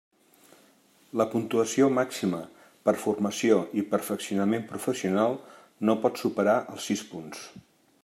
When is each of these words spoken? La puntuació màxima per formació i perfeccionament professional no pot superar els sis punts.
La 1.21 1.27
puntuació 1.33 1.89
màxima 1.97 2.39
per 2.89 2.95
formació 3.03 3.61
i 3.83 3.85
perfeccionament 3.93 4.67
professional 4.75 5.41
no 5.91 6.01
pot 6.07 6.23
superar 6.27 6.61
els 6.75 6.91
sis 6.93 7.09
punts. 7.13 7.51